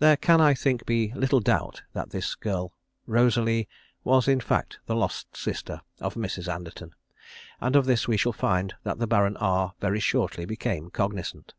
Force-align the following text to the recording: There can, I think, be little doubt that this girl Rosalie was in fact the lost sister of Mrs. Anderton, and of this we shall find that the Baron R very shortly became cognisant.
There 0.00 0.16
can, 0.16 0.40
I 0.40 0.52
think, 0.52 0.84
be 0.84 1.12
little 1.14 1.38
doubt 1.38 1.84
that 1.92 2.10
this 2.10 2.34
girl 2.34 2.72
Rosalie 3.06 3.68
was 4.02 4.26
in 4.26 4.40
fact 4.40 4.80
the 4.86 4.96
lost 4.96 5.36
sister 5.36 5.82
of 6.00 6.14
Mrs. 6.16 6.52
Anderton, 6.52 6.96
and 7.60 7.76
of 7.76 7.86
this 7.86 8.08
we 8.08 8.16
shall 8.16 8.32
find 8.32 8.74
that 8.82 8.98
the 8.98 9.06
Baron 9.06 9.36
R 9.36 9.74
very 9.80 10.00
shortly 10.00 10.44
became 10.44 10.90
cognisant. 10.90 11.54